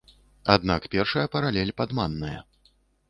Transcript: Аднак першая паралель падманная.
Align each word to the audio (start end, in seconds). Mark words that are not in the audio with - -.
Аднак 0.53 0.87
першая 0.95 1.25
паралель 1.35 1.73
падманная. 1.83 2.37